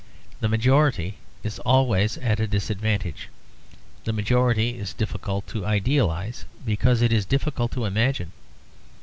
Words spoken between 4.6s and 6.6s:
is difficult to idealise,